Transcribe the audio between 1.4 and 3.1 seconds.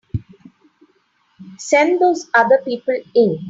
Send those other people